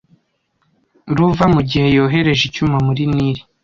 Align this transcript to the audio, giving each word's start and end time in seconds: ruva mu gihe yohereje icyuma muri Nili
ruva 1.15 1.45
mu 1.53 1.61
gihe 1.69 1.87
yohereje 1.97 2.43
icyuma 2.49 2.77
muri 2.87 3.03
Nili 3.13 3.41